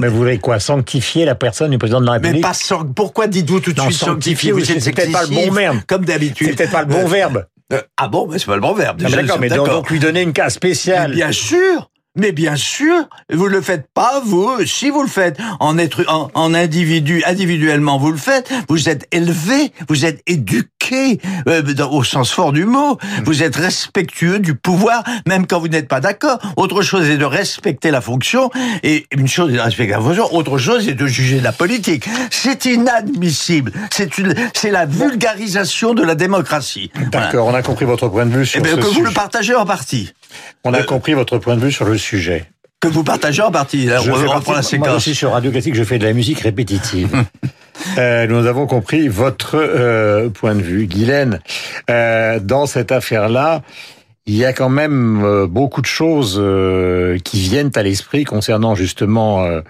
mais 0.00 0.08
vous 0.08 0.16
voulez 0.16 0.38
quoi 0.38 0.60
Sanctifier 0.60 1.24
la 1.24 1.34
personne 1.34 1.70
du 1.70 1.78
président 1.78 2.00
de 2.00 2.06
la 2.06 2.12
République 2.12 2.44
Mais 2.44 2.68
pas 2.68 2.84
Pourquoi 2.94 3.26
dites-vous 3.26 3.60
tout 3.60 3.72
de 3.72 3.80
suite 3.80 3.98
sanctifier 3.98 4.52
C'est 4.64 4.92
peut-être 4.92 5.12
pas 5.12 5.22
le 5.22 5.28
bon 5.28 5.50
verbe. 5.50 5.78
Comme 5.86 6.04
d'habitude. 6.04 6.48
C'est 6.48 6.56
peut-être 6.56 6.72
pas 6.72 6.82
le 6.82 6.88
bon 6.88 7.06
verbe. 7.06 7.46
Euh, 7.72 7.80
ah 7.96 8.08
bon, 8.08 8.26
mais 8.28 8.38
c'est 8.38 8.46
pas 8.46 8.56
le 8.56 8.60
bon 8.60 8.74
verbe. 8.74 9.00
D'accord, 9.00 9.38
mais 9.38 9.48
donc 9.48 9.90
lui 9.90 10.00
donner 10.00 10.22
une 10.22 10.32
case 10.32 10.54
spéciale. 10.54 11.12
bien 11.12 11.32
sûr 11.32 11.90
mais 12.16 12.32
bien 12.32 12.56
sûr, 12.56 13.08
vous 13.32 13.46
le 13.46 13.60
faites 13.60 13.86
pas, 13.94 14.20
vous. 14.24 14.66
Si 14.66 14.90
vous 14.90 15.02
le 15.02 15.08
faites 15.08 15.38
en 15.60 15.78
être, 15.78 16.04
en, 16.08 16.54
individu, 16.54 17.22
individuellement, 17.24 17.98
vous 17.98 18.10
le 18.10 18.18
faites. 18.18 18.50
Vous 18.68 18.88
êtes 18.88 19.06
élevé, 19.12 19.72
vous 19.88 20.04
êtes 20.04 20.20
éduqué 20.26 20.79
euh, 20.92 21.62
au 21.90 22.04
sens 22.04 22.32
fort 22.32 22.52
du 22.52 22.64
mot. 22.64 22.94
Hmm. 22.94 23.24
Vous 23.24 23.42
êtes 23.42 23.56
respectueux 23.56 24.38
du 24.38 24.54
pouvoir, 24.54 25.02
même 25.26 25.46
quand 25.46 25.60
vous 25.60 25.68
n'êtes 25.68 25.88
pas 25.88 26.00
d'accord. 26.00 26.38
Autre 26.56 26.82
chose 26.82 27.08
est 27.08 27.16
de 27.16 27.24
respecter 27.24 27.90
la 27.90 28.00
fonction, 28.00 28.50
et 28.82 29.06
une 29.12 29.28
chose 29.28 29.52
est 29.52 29.56
de 29.56 29.60
respecter 29.60 29.92
la 29.92 30.00
fonction. 30.00 30.34
Autre 30.34 30.58
chose 30.58 30.88
est 30.88 30.94
de 30.94 31.06
juger 31.06 31.40
la 31.40 31.52
politique. 31.52 32.08
C'est 32.30 32.64
inadmissible. 32.66 33.72
C'est 33.90 34.18
une, 34.18 34.34
c'est 34.54 34.70
la 34.70 34.86
vulgarisation 34.86 35.94
de 35.94 36.02
la 36.02 36.14
démocratie. 36.14 36.90
D'accord, 37.10 37.46
on 37.46 37.54
a 37.54 37.62
compris 37.62 37.84
votre 37.84 38.08
point 38.08 38.26
de 38.26 38.36
vue 38.36 38.46
sur 38.46 38.60
eh 38.60 38.62
bien, 38.62 38.76
que 38.76 38.86
vous 38.86 39.02
le 39.02 39.10
partagez 39.10 39.54
en 39.54 39.66
partie. 39.66 40.12
On 40.64 40.74
a 40.74 40.80
euh, 40.80 40.84
compris 40.84 41.14
votre 41.14 41.38
point 41.38 41.56
de 41.56 41.60
vue 41.60 41.72
sur 41.72 41.84
le 41.84 41.98
sujet. 41.98 42.46
Que 42.80 42.88
vous 42.88 43.04
partagez 43.04 43.42
en 43.42 43.50
partie. 43.50 43.84
Là, 43.84 44.00
je 44.00 44.10
on 44.10 44.14
reprend 44.14 44.54
la 44.54 44.62
séquence. 44.62 44.88
Moi 44.88 44.96
aussi 44.96 45.14
sur 45.14 45.32
Radio 45.32 45.50
Classique, 45.50 45.74
je 45.74 45.84
fais 45.84 45.98
de 45.98 46.04
la 46.04 46.14
musique 46.14 46.40
répétitive. 46.40 47.24
euh, 47.98 48.26
nous 48.26 48.46
avons 48.46 48.66
compris 48.66 49.08
votre 49.08 49.56
euh, 49.56 50.28
point 50.28 50.54
de 50.54 50.62
vue, 50.62 50.86
Guylaine. 50.86 51.40
Euh, 51.88 52.38
dans 52.40 52.66
cette 52.66 52.92
affaire-là, 52.92 53.62
il 54.26 54.36
y 54.36 54.44
a 54.44 54.52
quand 54.52 54.68
même 54.68 55.24
euh, 55.24 55.46
beaucoup 55.46 55.80
de 55.80 55.86
choses 55.86 56.38
euh, 56.38 57.18
qui 57.24 57.40
viennent 57.40 57.70
à 57.74 57.82
l'esprit 57.82 58.24
concernant 58.24 58.74
justement 58.74 59.42
euh, 59.44 59.60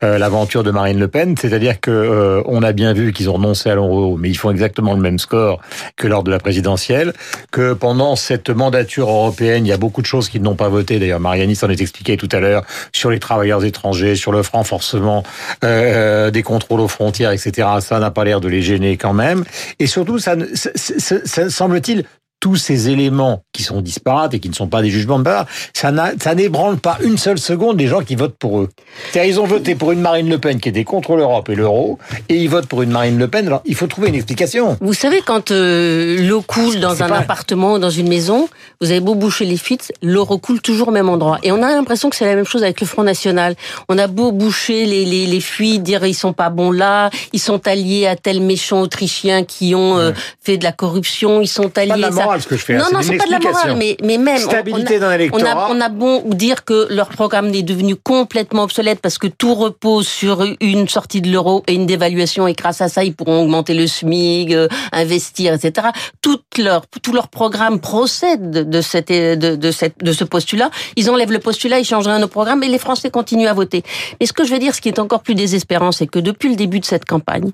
l'aventure 0.00 0.64
de 0.64 0.70
Marine 0.70 0.98
Le 0.98 1.08
Pen. 1.08 1.36
C'est-à-dire 1.38 1.78
que 1.78 2.42
on 2.46 2.62
a 2.62 2.72
bien 2.72 2.94
vu 2.94 3.12
qu'ils 3.12 3.28
ont 3.30 3.34
renoncé 3.34 3.70
à 3.70 3.74
l'euro, 3.74 4.16
mais 4.16 4.28
ils 4.30 4.36
font 4.36 4.50
exactement 4.50 4.94
le 4.94 5.00
même 5.00 5.18
score 5.18 5.60
que 5.96 6.08
lors 6.08 6.24
de 6.24 6.30
la 6.30 6.38
présidentielle. 6.38 7.12
Que 7.52 7.74
pendant 7.74 8.16
cette 8.16 8.50
mandature 8.50 9.08
européenne, 9.08 9.66
il 9.66 9.68
y 9.68 9.72
a 9.72 9.76
beaucoup 9.76 10.00
de 10.00 10.06
choses 10.06 10.28
qu'ils 10.28 10.42
n'ont 10.42 10.56
pas 10.56 10.68
voté. 10.68 10.98
D'ailleurs, 10.98 11.20
Mariani 11.20 11.54
s'en 11.54 11.68
est 11.68 11.80
expliqué 11.80 12.16
tout 12.16 12.28
à 12.32 12.40
l'heure 12.40 12.64
sur 12.92 13.10
les 13.10 13.18
travailleurs 13.18 13.64
étrangers, 13.64 14.14
sur 14.14 14.32
le 14.32 14.40
renforcement 14.40 15.22
des 15.62 16.42
contrôles 16.44 16.80
aux 16.80 16.88
frontières, 16.88 17.32
etc. 17.32 17.68
Ça 17.80 17.98
n'a 17.98 18.10
pas 18.10 18.24
l'air 18.24 18.40
de 18.40 18.48
les 18.48 18.62
gêner 18.62 18.96
quand 18.96 19.12
même. 19.12 19.44
Et 19.78 19.86
surtout, 19.86 20.18
ça, 20.18 20.34
ça, 20.54 20.70
ça 21.24 21.50
semble-t-il 21.50 22.04
tous 22.40 22.56
ces 22.56 22.88
éléments 22.88 23.42
qui 23.52 23.62
sont 23.62 23.80
disparates 23.80 24.34
et 24.34 24.38
qui 24.38 24.48
ne 24.48 24.54
sont 24.54 24.68
pas 24.68 24.82
des 24.82 24.90
jugements 24.90 25.18
de 25.18 25.24
part, 25.24 25.46
ça, 25.72 25.92
ça 26.20 26.34
n'ébranle 26.34 26.78
pas 26.78 26.98
une 27.02 27.18
seule 27.18 27.38
seconde 27.38 27.78
les 27.78 27.88
gens 27.88 28.02
qui 28.02 28.14
votent 28.14 28.36
pour 28.38 28.60
eux. 28.60 28.68
C'est-à-dire, 29.10 29.32
ils 29.32 29.40
ont 29.40 29.46
voté 29.46 29.74
pour 29.74 29.92
une 29.92 30.00
Marine 30.00 30.28
Le 30.28 30.38
Pen 30.38 30.60
qui 30.60 30.68
était 30.68 30.84
contre 30.84 31.16
l'Europe 31.16 31.48
et 31.48 31.54
l'euro, 31.54 31.98
et 32.28 32.36
ils 32.36 32.48
votent 32.48 32.66
pour 32.66 32.82
une 32.82 32.90
Marine 32.90 33.18
Le 33.18 33.28
Pen. 33.28 33.46
Alors, 33.46 33.62
il 33.64 33.74
faut 33.74 33.86
trouver 33.86 34.08
une 34.08 34.14
explication. 34.14 34.76
Vous 34.80 34.92
savez, 34.92 35.20
quand 35.24 35.50
euh, 35.50 36.26
l'eau 36.28 36.42
coule 36.42 36.78
dans 36.80 37.02
un 37.02 37.10
appartement 37.10 37.74
ou 37.74 37.78
dans 37.78 37.90
une 37.90 38.08
maison, 38.08 38.48
vous 38.80 38.90
avez 38.90 39.00
beau 39.00 39.14
boucher 39.14 39.44
les 39.44 39.56
fuites, 39.56 39.92
l'eau 40.02 40.24
recoule 40.24 40.60
toujours 40.60 40.88
au 40.88 40.92
même 40.92 41.08
endroit. 41.08 41.38
Et 41.42 41.50
on 41.50 41.62
a 41.62 41.70
l'impression 41.70 42.10
que 42.10 42.16
c'est 42.16 42.26
la 42.26 42.36
même 42.36 42.46
chose 42.46 42.62
avec 42.62 42.80
le 42.80 42.86
Front 42.86 43.02
National. 43.02 43.56
On 43.88 43.98
a 43.98 44.06
beau 44.06 44.30
boucher 44.30 44.86
les, 44.86 45.04
les, 45.04 45.26
les 45.26 45.40
fuites, 45.40 45.82
dire 45.82 46.04
ils 46.06 46.14
sont 46.14 46.32
pas 46.32 46.50
bons 46.50 46.70
là, 46.70 47.10
ils 47.32 47.40
sont 47.40 47.66
alliés 47.66 48.06
à 48.06 48.14
tel 48.14 48.40
méchant 48.40 48.80
autrichien 48.80 49.44
qui 49.44 49.74
ont 49.74 49.98
euh, 49.98 50.12
fait 50.40 50.56
de 50.56 50.64
la 50.64 50.72
corruption, 50.72 51.40
ils 51.40 51.48
sont 51.48 51.76
alliés... 51.76 52.04
Morale, 52.28 52.42
ce 52.42 52.46
que 52.46 52.56
je 52.56 52.64
fais. 52.64 52.76
Non, 52.76 52.84
non, 52.92 53.00
c'est 53.00 53.16
pas 53.16 53.24
de 53.24 53.30
la 53.30 53.38
morale, 53.38 53.76
mais, 53.76 53.96
mais 54.04 54.18
même. 54.18 54.36
Stabilité 54.36 54.98
d'un 54.98 55.12
électorat. 55.12 55.68
On 55.70 55.80
a, 55.80 55.88
bon 55.88 56.22
dire 56.26 56.64
que 56.64 56.86
leur 56.90 57.08
programme 57.08 57.46
est 57.54 57.62
devenu 57.62 57.96
complètement 57.96 58.64
obsolète 58.64 59.00
parce 59.00 59.16
que 59.16 59.26
tout 59.26 59.54
repose 59.54 60.06
sur 60.06 60.44
une 60.60 60.86
sortie 60.88 61.22
de 61.22 61.30
l'euro 61.30 61.64
et 61.66 61.74
une 61.74 61.86
dévaluation 61.86 62.46
et 62.46 62.52
grâce 62.52 62.82
à 62.82 62.88
ça, 62.88 63.02
ils 63.04 63.14
pourront 63.14 63.42
augmenter 63.42 63.72
le 63.72 63.86
SMIC, 63.86 64.52
euh, 64.52 64.68
investir, 64.92 65.54
etc. 65.54 65.88
Tout 66.20 66.40
leur, 66.58 66.86
tout 67.02 67.14
leur 67.14 67.28
programme 67.28 67.80
procède 67.80 68.68
de, 68.68 68.80
cette, 68.82 69.08
de, 69.08 69.56
de, 69.56 69.70
cette, 69.70 69.98
de 69.98 70.12
ce 70.12 70.24
postulat. 70.24 70.70
Ils 70.96 71.10
enlèvent 71.10 71.32
le 71.32 71.38
postulat, 71.38 71.78
ils 71.78 71.86
changent 71.86 72.08
rien 72.08 72.22
au 72.22 72.28
programme 72.28 72.62
et 72.62 72.68
les 72.68 72.78
Français 72.78 73.10
continuent 73.10 73.48
à 73.48 73.54
voter. 73.54 73.82
Mais 74.20 74.26
ce 74.26 74.34
que 74.34 74.44
je 74.44 74.52
veux 74.52 74.58
dire, 74.58 74.74
ce 74.74 74.82
qui 74.82 74.88
est 74.88 74.98
encore 74.98 75.22
plus 75.22 75.34
désespérant, 75.34 75.92
c'est 75.92 76.06
que 76.06 76.18
depuis 76.18 76.50
le 76.50 76.56
début 76.56 76.80
de 76.80 76.84
cette 76.84 77.06
campagne, 77.06 77.50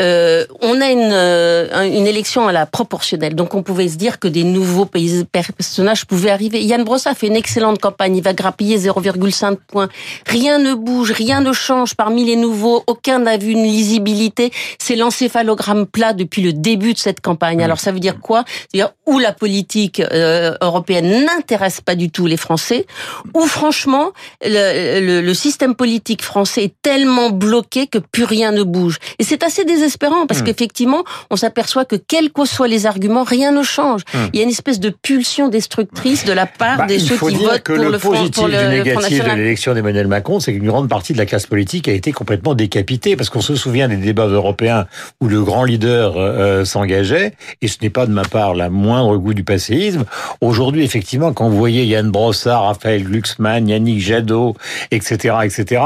euh, 0.00 0.46
on 0.60 0.80
a 0.80 0.90
une, 0.90 1.10
euh, 1.12 1.82
une 1.82 2.06
élection 2.06 2.46
à 2.46 2.52
la 2.52 2.66
proportionnelle, 2.66 3.34
donc 3.34 3.54
on 3.54 3.64
pouvait 3.64 3.88
se 3.88 3.96
dire 3.96 4.20
que 4.20 4.28
des 4.28 4.44
nouveaux 4.44 4.86
personnages 4.86 6.04
pouvaient 6.04 6.30
arriver. 6.30 6.62
Yann 6.62 6.84
Brossa 6.84 7.16
fait 7.16 7.26
une 7.26 7.34
excellente 7.34 7.80
campagne, 7.80 8.16
il 8.16 8.22
va 8.22 8.32
grappiller 8.32 8.78
0,5 8.78 9.56
points. 9.66 9.88
Rien 10.24 10.58
ne 10.58 10.74
bouge, 10.74 11.10
rien 11.10 11.40
ne 11.40 11.52
change 11.52 11.96
parmi 11.96 12.24
les 12.24 12.36
nouveaux, 12.36 12.84
aucun 12.86 13.18
n'a 13.18 13.38
vu 13.38 13.50
une 13.50 13.64
lisibilité. 13.64 14.52
C'est 14.78 14.94
l'encéphalogramme 14.94 15.84
plat 15.84 16.12
depuis 16.12 16.42
le 16.42 16.52
début 16.52 16.92
de 16.92 16.98
cette 16.98 17.20
campagne. 17.20 17.60
Alors 17.60 17.80
ça 17.80 17.90
veut 17.90 18.00
dire 18.00 18.20
quoi? 18.20 18.44
C'est-à-dire 18.70 18.92
où 19.04 19.18
la 19.18 19.32
politique 19.32 20.00
euh, 20.00 20.54
européenne 20.60 21.24
n'intéresse 21.24 21.80
pas 21.80 21.96
du 21.96 22.10
tout 22.10 22.26
les 22.26 22.36
Français, 22.36 22.86
ou 23.34 23.46
franchement 23.46 24.12
le, 24.44 25.00
le, 25.00 25.20
le, 25.22 25.34
système 25.34 25.74
politique 25.74 26.22
français 26.22 26.64
est 26.64 26.74
tellement 26.82 27.30
bloqué 27.30 27.88
que 27.88 27.98
plus 27.98 28.24
rien 28.24 28.52
ne 28.52 28.62
bouge. 28.62 28.98
Et 29.18 29.24
c'est 29.24 29.42
assez 29.42 29.64
désespérant 29.64 29.87
désespérant 29.88 30.26
parce 30.26 30.40
hmm. 30.40 30.44
qu'effectivement, 30.44 31.04
on 31.30 31.36
s'aperçoit 31.36 31.84
que 31.84 31.96
quels 31.96 32.30
que 32.30 32.44
soient 32.44 32.68
les 32.68 32.86
arguments, 32.86 33.24
rien 33.24 33.52
ne 33.52 33.62
change. 33.62 34.02
Hmm. 34.12 34.28
Il 34.32 34.38
y 34.38 34.40
a 34.40 34.44
une 34.44 34.50
espèce 34.50 34.80
de 34.80 34.90
pulsion 34.90 35.48
destructrice 35.48 36.24
de 36.24 36.32
la 36.32 36.46
part 36.46 36.78
bah, 36.78 36.86
des 36.86 36.98
ceux 36.98 37.16
qui 37.16 37.36
votent 37.36 37.62
pour 37.62 37.76
le, 37.76 37.98
positif 37.98 38.30
pour 38.32 38.48
le, 38.48 38.58
du 38.58 38.68
négatif 38.68 39.24
de 39.24 39.30
l'élection 39.30 39.74
d'Emmanuel 39.74 40.06
Macron, 40.06 40.40
c'est 40.40 40.52
qu'une 40.52 40.66
grande 40.66 40.88
partie 40.88 41.12
de 41.14 41.18
la 41.18 41.26
classe 41.26 41.46
politique 41.46 41.88
a 41.88 41.92
été 41.92 42.12
complètement 42.12 42.54
décapitée 42.54 43.16
parce 43.16 43.30
qu'on 43.30 43.40
se 43.40 43.56
souvient 43.56 43.88
des 43.88 43.96
débats 43.96 44.26
européens 44.26 44.86
où 45.20 45.28
le 45.28 45.42
grand 45.42 45.64
leader 45.64 46.14
euh, 46.16 46.64
s'engageait 46.64 47.32
et 47.62 47.68
ce 47.68 47.78
n'est 47.82 47.90
pas 47.90 48.06
de 48.06 48.12
ma 48.12 48.24
part 48.24 48.54
la 48.54 48.68
moindre 48.68 49.16
goût 49.16 49.34
du 49.34 49.44
passéisme. 49.44 50.04
Aujourd'hui, 50.40 50.84
effectivement, 50.84 51.32
quand 51.32 51.48
vous 51.48 51.56
voyez 51.56 51.84
Yann 51.84 52.10
Brossard, 52.10 52.64
Raphaël 52.64 53.04
Glucksmann, 53.04 53.68
Yannick 53.68 54.00
Jadot, 54.00 54.54
etc., 54.90 55.36
etc., 55.44 55.82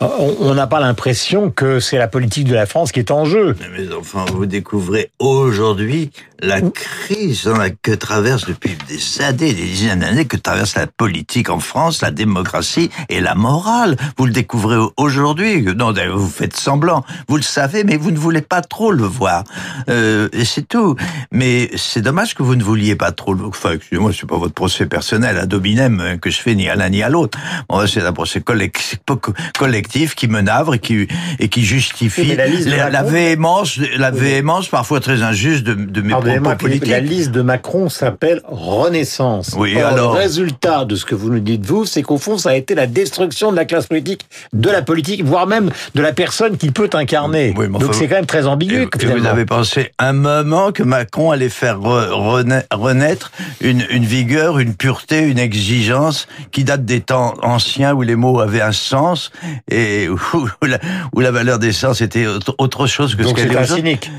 on 0.00 0.54
n'a 0.54 0.66
pas 0.66 0.80
l'impression 0.80 1.50
que 1.50 1.80
c'est 1.80 1.98
la 1.98 2.08
politique 2.08 2.44
de 2.44 2.54
la 2.54 2.66
France 2.66 2.92
qui 2.92 3.00
est 3.00 3.10
en 3.10 3.24
jeu. 3.24 3.39
Mais 3.72 3.92
enfin, 3.98 4.24
vous 4.32 4.46
découvrez 4.46 5.10
aujourd'hui 5.18 6.10
la 6.42 6.60
crise 6.60 7.50
que 7.82 7.92
traverse 7.92 8.46
depuis 8.46 8.76
des 8.88 9.22
années, 9.22 9.52
des 9.52 9.66
dizaines 9.66 10.00
d'années, 10.00 10.24
que 10.24 10.36
traverse 10.36 10.74
la 10.74 10.86
politique 10.86 11.50
en 11.50 11.60
France, 11.60 12.00
la 12.02 12.10
démocratie 12.10 12.90
et 13.08 13.20
la 13.20 13.34
morale. 13.34 13.96
Vous 14.16 14.26
le 14.26 14.32
découvrez 14.32 14.78
aujourd'hui. 14.96 15.62
Non, 15.62 15.92
vous 15.92 16.28
faites 16.28 16.56
semblant. 16.56 17.04
Vous 17.28 17.36
le 17.36 17.42
savez, 17.42 17.84
mais 17.84 17.96
vous 17.96 18.10
ne 18.10 18.18
voulez 18.18 18.42
pas 18.42 18.62
trop 18.62 18.90
le 18.92 19.04
voir. 19.04 19.44
Euh, 19.88 20.28
et 20.32 20.44
c'est 20.44 20.66
tout. 20.66 20.96
Mais 21.30 21.70
c'est 21.76 22.00
dommage 22.00 22.34
que 22.34 22.42
vous 22.42 22.56
ne 22.56 22.62
vouliez 22.62 22.96
pas 22.96 23.12
trop 23.12 23.34
le 23.34 23.44
Enfin, 23.44 23.72
excusez-moi, 23.72 24.12
c'est 24.18 24.28
pas 24.28 24.36
votre 24.36 24.54
procès 24.54 24.86
personnel 24.86 25.38
à 25.38 25.46
Dominem 25.46 26.00
euh, 26.00 26.16
que 26.16 26.30
je 26.30 26.38
fais 26.38 26.54
ni 26.54 26.68
à 26.68 26.76
l'un 26.76 26.90
ni 26.90 27.02
à 27.02 27.08
l'autre. 27.08 27.38
Bon, 27.68 27.86
c'est 27.86 28.02
un 28.02 28.12
procès 28.12 28.40
collectif 28.40 30.14
qui 30.14 30.28
me 30.28 30.40
navre 30.40 30.74
et 30.74 30.78
qui, 30.78 31.08
et 31.38 31.48
qui 31.48 31.64
justifie 31.64 32.34
la, 32.36 32.90
la, 32.90 33.02
véhémence, 33.30 33.78
la 33.96 34.10
véhémence 34.10 34.68
parfois 34.68 35.00
très 35.00 35.22
injuste 35.22 35.64
de, 35.64 35.74
de 35.74 36.00
mes 36.00 36.12
propos 36.12 36.56
politiques. 36.56 36.88
La 36.88 37.00
liste 37.00 37.30
de 37.30 37.42
Macron 37.42 37.88
s'appelle 37.88 38.40
Renaissance. 38.46 39.54
Oui, 39.56 39.78
alors. 39.78 40.14
Le 40.14 40.20
résultat 40.20 40.84
de 40.84 40.96
ce 40.96 41.04
que 41.04 41.14
vous 41.14 41.30
nous 41.30 41.40
dites, 41.40 41.64
vous, 41.64 41.84
c'est 41.84 42.02
qu'au 42.02 42.18
fond, 42.18 42.38
ça 42.38 42.50
a 42.50 42.54
été 42.54 42.74
la 42.74 42.86
destruction 42.86 43.50
de 43.50 43.56
la 43.56 43.64
classe 43.64 43.86
politique, 43.86 44.26
de 44.52 44.70
la 44.70 44.82
politique, 44.82 45.24
voire 45.24 45.46
même 45.46 45.70
de 45.94 46.02
la 46.02 46.12
personne 46.12 46.56
qui 46.56 46.70
peut 46.70 46.90
incarner. 46.92 47.52
Donc 47.52 47.94
c'est 47.94 48.08
quand 48.08 48.16
même 48.16 48.26
très 48.26 48.46
ambigu. 48.46 48.88
Et, 49.00 49.06
vous 49.06 49.26
avez 49.26 49.44
pensé 49.44 49.92
un 49.98 50.12
moment 50.12 50.72
que 50.72 50.82
Macron 50.82 51.30
allait 51.30 51.48
faire 51.48 51.80
renaître 51.80 53.32
une, 53.60 53.84
une 53.90 54.04
vigueur, 54.04 54.58
une 54.58 54.74
pureté, 54.74 55.20
une 55.20 55.38
exigence 55.38 56.26
qui 56.52 56.64
date 56.64 56.84
des 56.84 57.00
temps 57.00 57.34
anciens 57.42 57.94
où 57.94 58.02
les 58.02 58.16
mots 58.16 58.40
avaient 58.40 58.60
un 58.60 58.72
sens 58.72 59.30
et 59.70 60.08
où 60.32 60.48
la, 60.66 60.78
où 61.12 61.20
la 61.20 61.30
valeur 61.30 61.58
des 61.58 61.72
sens 61.72 62.00
était 62.00 62.26
autre 62.58 62.86
chose 62.86 63.14
que 63.14 63.19
Donc 63.24 63.38
ce 63.38 63.44
qu'elle 63.44 63.52
est 63.52 63.58
un 63.58 63.66
cynique. 63.66 64.10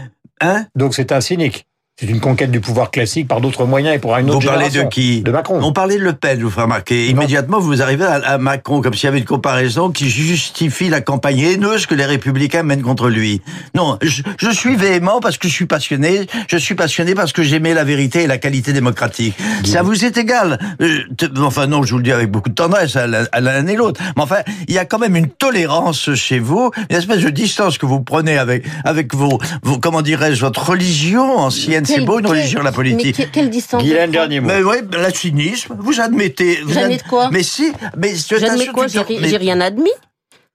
Hein? 0.42 0.66
Donc 0.76 0.94
c'est 0.96 1.12
un 1.12 1.22
cynique. 1.22 1.68
C'est 2.02 2.08
une 2.08 2.20
conquête 2.20 2.50
du 2.50 2.62
pouvoir 2.62 2.90
classique 2.90 3.28
par 3.28 3.42
d'autres 3.42 3.66
moyens 3.66 3.96
et 3.96 4.00
pour 4.00 4.18
une 4.18 4.28
autre 4.32 4.40
Vous 4.40 4.48
parlez 4.48 4.72
de 4.72 4.82
qui 4.90 5.22
De 5.22 5.30
Macron. 5.30 5.60
On 5.62 5.72
parlait 5.72 6.00
de 6.00 6.04
Le 6.04 6.14
Pen, 6.14 6.40
je 6.40 6.44
vous 6.44 6.50
ferai 6.50 6.64
remarquer. 6.64 7.08
Immédiatement, 7.10 7.60
vous 7.60 7.84
arrivez 7.84 8.06
à, 8.06 8.40
Macron, 8.40 8.82
comme 8.82 8.96
s'il 8.96 9.04
y 9.04 9.08
avait 9.08 9.20
une 9.20 9.26
comparaison 9.26 9.92
qui 9.92 10.10
justifie 10.10 10.90
la 10.90 11.02
campagne 11.02 11.38
haineuse 11.38 11.86
que 11.86 11.94
les 11.94 12.06
Républicains 12.06 12.64
mènent 12.64 12.82
contre 12.82 13.08
lui. 13.08 13.44
Non, 13.76 14.00
je, 14.02 14.24
je 14.40 14.50
suis 14.50 14.76
véhément 14.76 15.20
parce 15.20 15.38
que 15.38 15.48
je 15.48 15.54
suis 15.54 15.68
passionné. 15.68 16.26
Je 16.48 16.58
suis 16.58 16.74
passionné 16.74 17.14
parce 17.14 17.34
que 17.34 17.44
j'aimais 17.44 17.76
la 17.76 17.84
vérité 17.84 18.24
et 18.24 18.28
la 18.28 18.40
qualité 18.40 18.74
démocratique. 18.74 19.38
Ça 19.64 19.84
vous 19.84 20.04
est 20.04 20.18
égal. 20.18 20.58
Euh, 20.82 21.04
enfin 21.38 21.68
non, 21.68 21.84
je 21.84 21.92
vous 21.92 21.98
le 22.00 22.04
dis 22.04 22.12
avec 22.12 22.32
beaucoup 22.32 22.50
de 22.50 22.56
tendresse 22.56 22.96
à 22.96 23.06
l'un 23.06 23.68
et 23.68 23.76
l'autre. 23.76 24.02
Mais 24.16 24.24
enfin, 24.24 24.40
il 24.68 24.74
y 24.74 24.80
a 24.80 24.86
quand 24.86 24.98
même 24.98 25.16
une 25.16 25.30
tolérance 25.30 26.16
chez 26.16 26.40
vous, 26.40 26.72
une 26.90 26.96
espèce 26.96 27.22
de 27.22 27.30
distance 27.30 27.78
que 27.78 27.86
vous 27.86 28.02
prenez 28.02 28.40
avec 28.40 28.66
avec 28.86 29.14
vos, 29.14 29.38
vos 29.62 29.78
comment 29.78 30.02
dirais-je, 30.02 30.42
votre 30.42 30.68
religion 30.68 31.38
ancienne 31.38 31.86
c'est 31.96 32.02
beau 32.02 32.20
une 32.20 32.28
religion, 32.28 32.62
la 32.62 32.72
politique. 32.72 33.18
Mais 33.20 33.28
quelle 33.32 33.50
distance 33.50 33.84
Guylaine, 33.84 34.12
dernier 34.12 34.40
mot. 34.40 34.48
Mais 34.48 34.64
oui, 34.64 34.78
le 34.92 35.14
cynisme, 35.14 35.76
vous 35.80 36.00
admettez. 36.00 36.60
Vous 36.64 36.74
J'admets 36.74 36.98
de 36.98 37.04
quoi 37.04 37.30
Mais 37.32 37.44
si, 37.44 37.72
mais 37.98 38.14
J'admets 38.16 38.68
quoi 38.68 38.88
J'ai 38.88 39.38
rien 39.38 39.62
admis. 39.62 39.92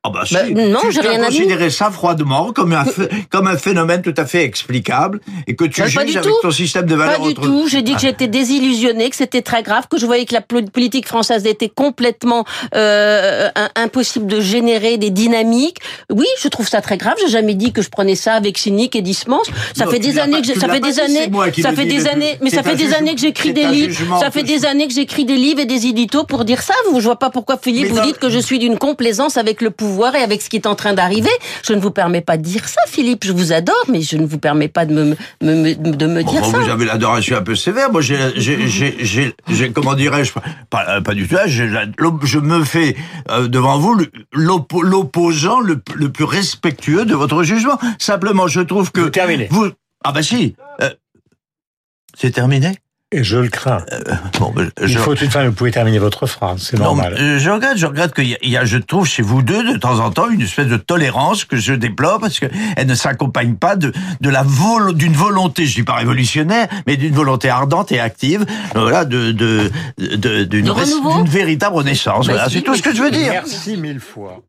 Ah 0.06 0.10
bah, 0.12 0.24
bah, 0.30 0.66
non, 0.68 0.80
j'ai 0.90 1.00
rien 1.00 1.22
à 1.22 1.26
considéré 1.26 1.70
ça 1.70 1.90
froidement 1.90 2.52
comme 2.52 2.72
un, 2.72 2.84
comme 3.30 3.46
un 3.46 3.56
phénomène 3.56 4.02
tout 4.02 4.14
à 4.16 4.24
fait 4.24 4.44
explicable 4.44 5.20
et 5.46 5.56
que 5.56 5.64
tu 5.64 5.80
bah, 5.80 5.88
juges 5.88 6.16
avec 6.16 6.32
ton 6.42 6.50
système 6.50 6.86
de 6.86 6.94
valeurs. 6.94 7.20
Pas 7.20 7.28
du 7.28 7.34
tout. 7.34 7.66
J'ai 7.68 7.82
dit 7.82 7.92
que 7.92 7.98
ah. 7.98 8.02
j'étais 8.02 8.28
désillusionnée, 8.28 9.10
que 9.10 9.16
c'était 9.16 9.42
très 9.42 9.62
grave, 9.62 9.86
que 9.90 9.98
je 9.98 10.06
voyais 10.06 10.24
que 10.24 10.34
la 10.34 10.40
politique 10.40 11.06
française 11.06 11.46
était 11.46 11.68
complètement 11.68 12.44
euh, 12.74 13.48
impossible 13.74 14.26
de 14.26 14.40
générer 14.40 14.98
des 14.98 15.10
dynamiques. 15.10 15.78
Oui, 16.10 16.26
je 16.40 16.48
trouve 16.48 16.68
ça 16.68 16.80
très 16.80 16.96
grave. 16.96 17.14
J'ai 17.20 17.30
jamais 17.30 17.54
dit 17.54 17.72
que 17.72 17.82
je 17.82 17.88
prenais 17.88 18.14
ça 18.14 18.34
avec 18.34 18.58
cynique 18.58 18.94
et 18.96 19.02
dismence. 19.02 19.48
Ça 19.74 19.86
fait 19.86 19.98
des 19.98 20.18
années 20.18 20.40
que 20.40 20.58
ça 20.58 20.68
fait 20.68 20.80
des 20.80 21.00
années, 21.00 21.30
ça 21.60 21.72
fait 21.72 21.86
des 21.86 22.06
années, 22.06 22.38
mais 22.40 22.50
ça 22.50 22.62
fait 22.62 22.76
des 22.76 22.92
années 22.94 23.14
que 23.14 23.20
j'écris 23.20 23.52
des 23.52 23.66
livres. 23.66 24.18
Ça 24.20 24.30
fait 24.30 24.42
des 24.42 24.64
années 24.64 24.86
que 24.86 24.94
j'écris 24.94 25.24
des 25.24 25.36
livres 25.36 25.60
et 25.60 25.66
des 25.66 25.86
éditos 25.86 26.24
pour 26.24 26.44
dire 26.44 26.62
ça. 26.62 26.74
Vous, 26.90 27.00
je 27.00 27.06
vois 27.06 27.18
pas 27.18 27.30
pourquoi 27.30 27.56
Philippe 27.56 27.88
vous 27.88 28.00
dites 28.00 28.18
que 28.18 28.28
je 28.28 28.38
suis 28.38 28.58
d'une 28.58 28.78
complaisance 28.78 29.36
avec 29.36 29.60
le 29.60 29.70
pouvoir 29.70 29.95
et 30.04 30.22
avec 30.22 30.42
ce 30.42 30.48
qui 30.48 30.56
est 30.56 30.66
en 30.66 30.74
train 30.74 30.94
d'arriver. 30.94 31.30
Je 31.66 31.72
ne 31.72 31.80
vous 31.80 31.90
permets 31.90 32.20
pas 32.20 32.36
de 32.36 32.42
dire 32.42 32.68
ça, 32.68 32.80
Philippe. 32.86 33.24
Je 33.24 33.32
vous 33.32 33.52
adore, 33.52 33.84
mais 33.88 34.02
je 34.02 34.16
ne 34.16 34.26
vous 34.26 34.38
permets 34.38 34.68
pas 34.68 34.86
de 34.86 34.92
me, 34.92 35.16
me 35.42 35.74
de 35.74 36.06
me 36.06 36.22
dire 36.22 36.44
ça. 36.44 36.58
Vous 36.58 36.68
avez 36.68 36.84
l'adoration 36.84 37.36
un 37.36 37.42
peu 37.42 37.54
sévère. 37.54 37.90
Moi, 37.90 38.00
j'ai, 38.00 38.32
j'ai, 38.36 39.72
comment 39.72 39.94
dirais-je, 39.94 40.32
pas, 40.70 41.00
pas 41.00 41.14
du 41.14 41.26
tout. 41.26 41.36
Je 42.22 42.38
me 42.38 42.64
fais 42.64 42.96
euh, 43.30 43.48
devant 43.48 43.78
vous 43.78 44.00
l'opposant 44.32 45.60
le, 45.60 45.80
le, 45.94 46.10
plus 46.10 46.24
respectueux 46.24 47.04
de 47.04 47.14
votre 47.14 47.42
jugement. 47.42 47.78
Simplement, 47.98 48.48
je 48.48 48.60
trouve 48.60 48.92
que 48.92 49.00
vous 49.00 49.46
Vous, 49.50 49.70
ah 50.04 50.12
bah 50.12 50.22
si. 50.22 50.54
Euh, 50.82 50.90
c'est 52.16 52.30
terminé. 52.30 52.78
Et 53.12 53.22
je 53.22 53.38
le 53.38 53.48
crains. 53.48 53.84
Euh, 53.92 54.14
bon, 54.40 54.50
ben, 54.50 54.68
Il 54.82 54.98
faut 54.98 55.14
une 55.14 55.30
fois, 55.30 55.44
vous 55.44 55.52
pouvez 55.52 55.70
terminer 55.70 56.00
votre 56.00 56.26
phrase, 56.26 56.62
c'est 56.70 56.78
normal. 56.78 57.14
Euh, 57.16 57.38
je 57.38 57.50
regrette, 57.50 57.78
je 57.78 57.86
regrette 57.86 58.12
qu'il 58.12 58.36
y, 58.42 58.56
a, 58.56 58.64
je 58.64 58.78
trouve 58.78 59.06
chez 59.06 59.22
vous 59.22 59.42
deux, 59.42 59.74
de 59.74 59.78
temps 59.78 60.00
en 60.00 60.10
temps, 60.10 60.28
une 60.28 60.40
espèce 60.40 60.66
de 60.66 60.76
tolérance 60.76 61.44
que 61.44 61.56
je 61.56 61.72
déplore 61.72 62.18
parce 62.18 62.40
qu'elle 62.40 62.50
ne 62.84 62.94
s'accompagne 62.96 63.54
pas 63.54 63.76
de, 63.76 63.92
de 64.20 64.28
la 64.28 64.42
vol, 64.42 64.92
d'une 64.94 65.12
volonté, 65.12 65.66
je 65.66 65.76
dis 65.76 65.82
pas 65.84 65.94
révolutionnaire, 65.94 66.66
mais 66.88 66.96
d'une 66.96 67.14
volonté 67.14 67.48
ardente 67.48 67.92
et 67.92 68.00
active, 68.00 68.44
voilà, 68.74 69.04
de, 69.04 69.30
de, 69.30 69.70
de, 69.98 70.42
d'une, 70.42 70.72
véritable 71.28 71.76
renaissance. 71.76 72.26
Voilà, 72.26 72.48
c'est 72.50 72.62
tout 72.62 72.74
ce 72.74 72.82
que 72.82 72.92
je 72.92 73.02
veux 73.02 73.12
dire. 73.12 73.30
Merci 73.30 73.76
mille 73.76 74.00
fois. 74.00 74.42